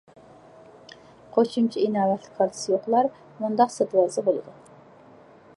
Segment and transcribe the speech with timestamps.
[1.35, 3.13] قوشۇمچە: ئىناۋەتلىك كارتىسى يوقلار
[3.45, 4.59] مۇنداق سېتىۋالسا بولىدۇ.